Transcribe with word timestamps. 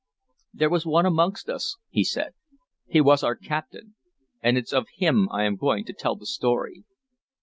"There 0.51 0.71
was 0.71 0.83
one 0.83 1.05
amongst 1.05 1.47
us," 1.47 1.77
he 1.91 2.03
said, 2.03 2.33
"he 2.87 2.99
was 3.01 3.21
our 3.23 3.35
captain, 3.35 3.93
and 4.41 4.57
it's 4.57 4.73
of 4.73 4.87
him 4.95 5.29
I 5.31 5.43
am 5.43 5.57
going 5.57 5.85
to 5.85 5.93
tell 5.93 6.15
the 6.15 6.25
story. 6.25 6.85